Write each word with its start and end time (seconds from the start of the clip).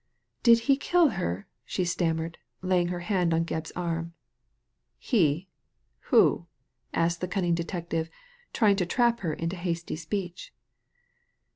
''Did 0.41 0.61
he 0.61 0.77
kill 0.77 1.09
her?" 1.09 1.47
she 1.63 1.85
stammered, 1.85 2.39
laying 2.63 2.87
her 2.87 3.01
hand 3.01 3.35
on 3.35 3.45
Gebb's 3.45 3.71
arm." 3.75 4.15
He! 5.11 5.47
Who?" 6.09 6.47
asked 6.95 7.21
the 7.21 7.27
cunning 7.27 7.53
detective, 7.53 8.09
trying 8.51 8.77
to 8.77 8.87
trap 8.87 9.19
her 9.19 9.31
into 9.35 9.55
a 9.57 9.59
hasty 9.59 9.95
speech. 9.95 10.55